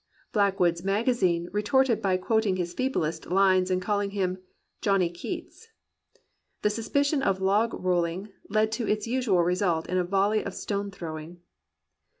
[0.31, 4.39] Blackwood's Magazine retorted by quoting his feeblest lines and calling him
[4.81, 5.67] "Johnny Keats."
[6.63, 10.89] The suspicion of log rolling led to its usual result in a volley of stone
[10.89, 11.41] throwing.